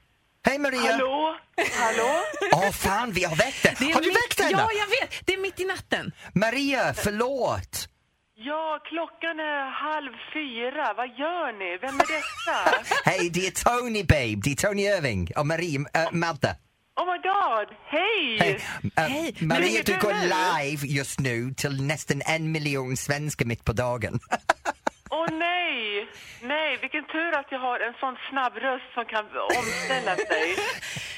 [0.44, 0.92] Hej Maria!
[0.92, 1.34] Hallå?
[1.72, 2.10] Hallå?
[2.52, 4.50] Åh fan, vi har väckt är Har du mitt- väckt henne?
[4.52, 5.26] Ja, jag vet.
[5.26, 6.12] Det är mitt i natten.
[6.34, 7.88] Maria, förlåt.
[8.34, 10.94] Ja, klockan är halv fyra.
[10.96, 11.78] Vad gör ni?
[11.80, 12.84] Vem är detta?
[13.10, 13.50] Hej, det är
[13.80, 14.40] Tony babe.
[14.44, 16.56] Det är Tony Irving och Maria, äh, Madde.
[16.96, 18.38] Oh my god, hej!
[18.38, 18.60] Hej.
[18.96, 19.34] Äh, Hej.
[19.40, 20.14] Maria, du går
[20.62, 24.20] live just nu till nästan en miljon svenskar mitt på dagen.
[25.14, 26.08] Åh nej!
[26.42, 29.24] Nej, vilken tur att jag har en sån snabb röst som kan
[29.58, 30.46] omställa sig.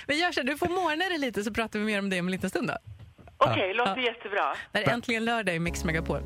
[0.07, 2.27] Vi gör så du får morna dig lite så pratar vi mer om det om
[2.27, 2.77] en liten stund då.
[3.39, 4.55] Okej, låter jättebra.
[4.73, 6.21] Det är äntligen lördag i Mix Megapol.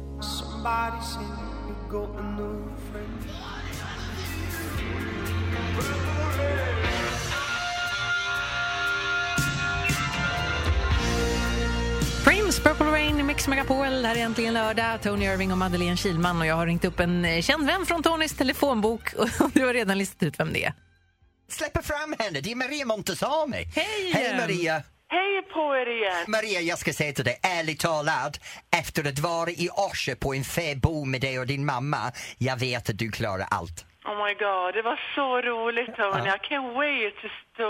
[12.48, 14.02] Prince, Purple Rain i Mix Megapol.
[14.02, 15.02] Det här är äntligen lördag.
[15.02, 16.40] Tony Irving och Madeleine Kilman.
[16.40, 19.14] Och jag har ringt upp en eh, känd vän från Tonys telefonbok.
[19.40, 20.72] Och du har redan listat ut vem det är.
[21.48, 23.64] Släpper fram henne, det är Maria Montazami.
[23.74, 24.36] Hej Hej.
[24.36, 24.82] Maria.
[25.08, 26.24] Hej på er igen!
[26.26, 28.40] Maria, jag ska säga till dig, ärligt talat,
[28.76, 32.90] efter att vara i Orsa på en fäbo med dig och din mamma, jag vet
[32.90, 33.84] att du klarar allt.
[34.08, 36.28] Oh my god, det var så roligt Tony.
[36.28, 37.14] I can't wait
[37.56, 37.66] to,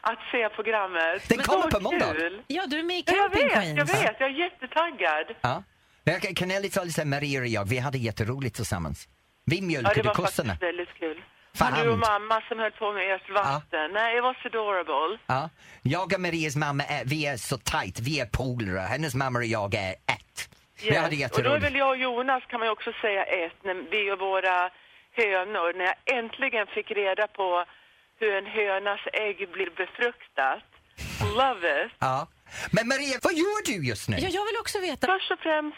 [0.00, 1.28] att se programmet.
[1.28, 2.14] Den Men kommer så på måndag.
[2.14, 2.42] kul.
[2.46, 3.78] Ja, du är med i Ja, jag Camping vet, Queens.
[3.78, 4.16] jag vet.
[4.20, 5.26] Jag är jättetaggad.
[5.40, 5.62] Ja.
[6.04, 9.08] Jag kan- ärligt talat säga, Maria och jag, vi hade jätteroligt tillsammans.
[9.44, 10.48] Vi Ja, det mjölkade var kossorna.
[10.52, 11.22] faktiskt väldigt kul.
[11.54, 11.72] Fan.
[11.78, 13.90] Och du och mamma som höll på med ert vatten.
[13.92, 15.18] Nej, it was adorable.
[15.26, 15.50] Ja.
[15.82, 18.80] Jag och Marias mamma, är, vi är så tight, vi är polare.
[18.80, 20.48] Hennes mamma och jag är ett.
[20.84, 21.30] Vi hade Yes.
[21.30, 21.64] Och då är jätteroligt.
[21.64, 23.64] väl jag och Jonas, kan man ju också säga, ett.
[23.64, 24.70] När vi och våra
[25.20, 27.64] hönor, när jag äntligen fick reda på
[28.20, 30.64] hur en hönas ägg blir befruktat.
[31.36, 31.92] Love it!
[31.98, 32.28] Ja.
[32.70, 34.16] Men Maria, vad gör du just nu?
[34.16, 35.06] Ja, jag vill också veta.
[35.06, 35.76] Först och främst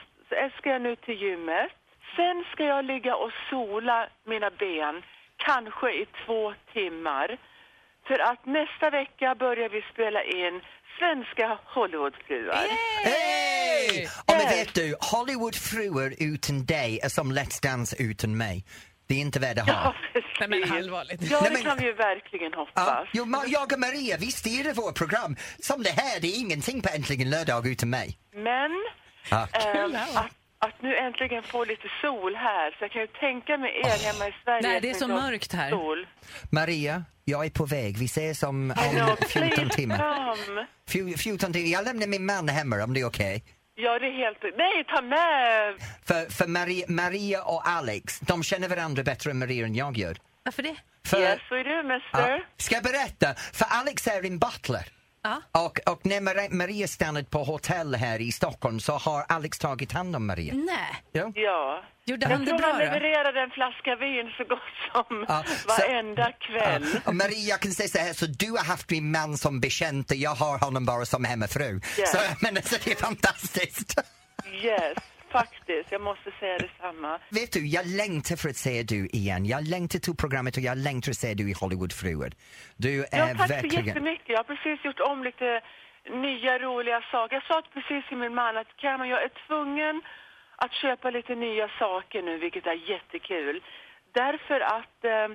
[0.59, 1.71] ska jag nu till gymmet.
[2.17, 5.03] Sen ska jag ligga och sola mina ben,
[5.37, 7.39] kanske i två timmar.
[8.07, 10.61] För att nästa vecka börjar vi spela in
[10.99, 12.67] Svenska Hollywoodfruar.
[13.05, 14.09] Hej!
[14.27, 14.53] Och men Yes.
[14.67, 18.65] vet du, Hollywoodfruar utan dig är som Let's Dance utan mig.
[19.07, 19.95] Det är inte värd att ha.
[20.15, 21.23] Ja, Nej, men allvarligt.
[21.23, 22.87] Ja, Nej, det men- kan vi ju verkligen hoppas.
[22.89, 25.37] Ja, jo, ma- jag och Maria, vi styr vårt program.
[25.59, 28.19] Som det här, det är ingenting på Äntligen lördag utan mig.
[28.35, 28.71] Men
[29.31, 29.49] Ja.
[29.53, 30.27] ehm, att,
[30.59, 34.29] att nu äntligen få lite sol här, så jag kan ju tänka mig er hemma
[34.29, 34.69] i Sverige.
[34.69, 35.71] Nej, det är som så inte har mörkt här.
[35.71, 36.07] Sol.
[36.51, 37.99] Maria, jag är på väg.
[37.99, 38.77] Vi ses om, om
[39.29, 39.97] 14 please timmar.
[40.47, 40.67] come.
[40.91, 41.69] Fju- 14 timmar.
[41.69, 43.45] Jag lämnar min man hemma om det är okej.
[43.77, 44.57] Ja, det är helt...
[44.57, 45.75] Nej, ta med!
[46.05, 50.17] För, för Maria, Maria och Alex, de känner varandra bättre än Maria än jag gör.
[50.43, 50.77] Varför det?
[51.07, 52.31] För, Yes, we do, mister.
[52.31, 52.41] Ja.
[52.57, 53.35] Ska jag berätta?
[53.35, 54.89] För Alex är en butler.
[55.25, 55.43] Ja.
[55.53, 60.17] Och, och när Maria, stannade på hotell här i Stockholm så har Alex tagit hand
[60.17, 60.55] om Maria.
[60.55, 61.03] Nej.
[61.13, 61.33] Ja.
[61.35, 61.85] Ja.
[62.07, 64.59] Gjorde han det bra han levererade en flaska vin så gott
[64.93, 66.87] som Ja, så- varenda kväll.
[66.95, 67.01] Ja.
[67.05, 70.11] Och Maria, jag kan säga så här, så du har haft min man som bekant
[70.11, 71.81] och jag har honom bara som hemmafru.
[71.99, 72.07] Ja.
[72.07, 73.95] Så, men alltså, det är fantastiskt.
[74.63, 74.99] Yes,
[75.39, 75.93] faktiskt.
[75.97, 77.11] Jag måste säga detsamma.
[77.41, 79.43] Vet du, jag längtar för att se du igen.
[79.55, 82.31] Jag längtar till programmet och jag längtar att se du i Hollywoodfruar.
[82.85, 83.87] Du är Ja, tack så verkligen...
[83.87, 84.29] jättemycket.
[84.29, 85.49] Jag har precis gjort om lite
[86.27, 87.35] nya roliga saker.
[87.37, 90.03] Jag sa precis till min man att Cameron, jag är tvungen
[90.57, 93.57] att köpa lite nya saker nu, vilket är jättekul.
[94.13, 95.29] Därför att eh,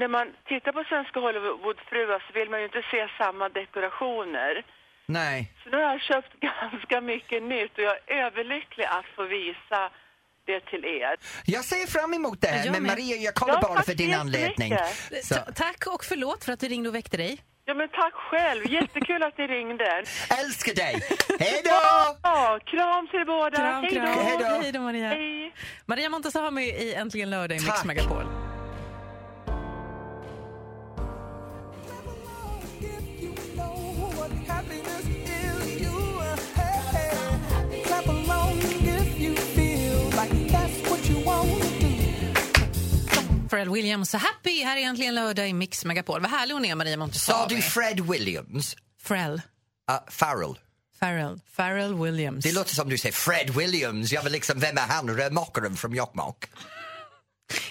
[0.00, 4.64] när man tittar på svenska Hollywoodfruar så vill man ju inte se samma dekorationer.
[5.06, 5.52] Nej.
[5.64, 9.90] Så nu har jag köpt ganska mycket nytt och jag är överlycklig att få visa
[10.46, 11.16] det till er.
[11.44, 12.90] Jag ser fram emot det här, Jag men med.
[12.92, 14.74] Maria, jag kollar Ja, bara för din anledning.
[15.22, 17.38] Så, Ta- Tack och förlåt för att vi ringde och väckte dig.
[17.64, 18.66] Ja, men tack själv.
[18.70, 19.84] Jättekul att ni ringde.
[20.44, 21.02] älskar dig!
[21.40, 21.70] Hej då!
[22.22, 23.56] Ja, kram till båda.
[23.56, 24.44] Kram, Hej då.
[24.62, 24.80] Hej då.
[24.80, 25.08] Maria.
[25.08, 25.54] Hej.
[25.86, 27.84] Maria Montazami i Äntligen lördag i Mix Tack.
[27.84, 28.41] Megapol.
[43.62, 46.20] Pharrell Williams så happy här är Äntligen lördag i Mix Megapol.
[46.20, 47.54] Vad härlig hon är, Maria Sa Montazami.
[47.54, 48.76] du Fred Williams?
[49.08, 49.34] Pharrell.
[49.90, 50.58] Uh, Farrell.
[51.00, 51.40] Farrell.
[51.56, 52.44] Pharrell Williams.
[52.44, 54.12] Det låter som du säger Fred Williams.
[54.12, 55.10] Jag vill liksom, vem är han?
[55.16, 56.44] Rörmokaren från Jokkmokk?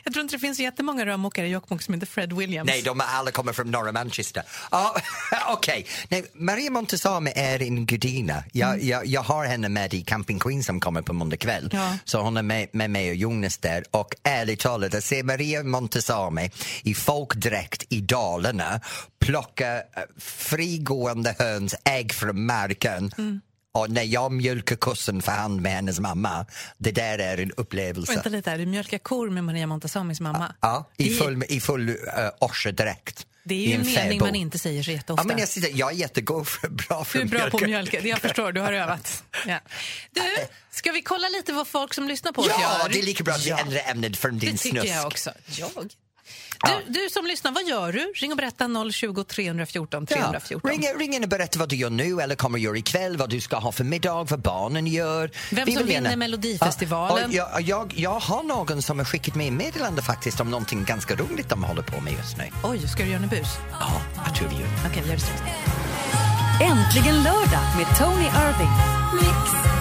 [0.04, 2.68] Jag tror inte det finns jättemånga rörmokare i Jokkmokk som heter Fred Williams.
[2.68, 4.44] Nej, de alla kommer från norra Manchester.
[4.72, 4.96] Ja,
[5.48, 8.44] Okej, Nej, Maria Montazami är en gudinna.
[8.52, 11.70] Jag, jag, jag har henne med i Camping Queen som kommer på måndag kväll.
[11.74, 11.98] Ja.
[12.06, 13.84] Så hon är med, med mig och Jonas där.
[13.92, 16.52] Och ärligt talat, att se Maria Montazami
[16.84, 18.82] i folkdräkt i Dalarna
[19.20, 19.82] plocka eh,
[20.20, 23.12] frigående höns ägg från marken
[23.74, 26.46] och när jag mjölkar kossen för hand med hennes mamma,
[26.78, 28.14] det där är en upplevelse.
[28.14, 30.56] Vänta lite här, du mjölkar kor med Maria Montazamis mamma.
[30.62, 31.96] Ja, i full, i full uh,
[32.40, 33.28] orsedräkt.
[33.44, 34.26] Det är ju en mening fäbo.
[34.26, 35.24] man inte säger så jätteofta.
[35.24, 37.70] Ja, men jag, sitter, jag är jättegod för, bra för Du är bra på mjölk.
[37.92, 39.24] mjölk, det jag förstår, du har övat.
[39.48, 39.60] Ja.
[40.12, 40.22] Du,
[40.72, 42.90] ska vi kolla lite vad folk som lyssnar på oss Ja, gör?
[42.90, 44.96] det är lika bra att vi ändrar ämnet från din Det tycker snusk.
[44.96, 45.32] jag också.
[45.46, 45.70] Jag?
[46.64, 48.14] Du, du som lyssnar, vad gör du?
[48.16, 50.72] Ring och berätta 020 314 314.
[50.74, 53.18] Ja, ring, ring in och berätta vad du gör nu eller kommer att göra ikväll,
[53.18, 55.32] vad du ska ha för middag, vad barnen gör.
[55.52, 57.32] Vem Vi som vill gärna- vinner Melodifestivalen.
[57.32, 61.16] Ja, jag, jag, jag har någon som har skickat mig meddelande faktiskt om någonting ganska
[61.16, 62.44] roligt de håller på med just nu.
[62.64, 63.48] Oj, ska du göra en bus?
[63.80, 64.68] Ja, jag tror vi gör.
[64.90, 65.42] Okej, vi gör det strax.
[66.62, 69.81] Äntligen lördag med Tony Irving.